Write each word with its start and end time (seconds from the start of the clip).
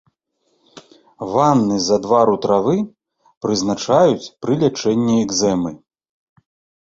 Ванны 1.33 1.75
з 1.87 1.91
адвару 1.97 2.35
травы 2.45 2.73
прызначаюць 3.47 4.31
пры 4.45 4.53
лячэнні 4.63 5.15
экзэмы. 5.27 5.71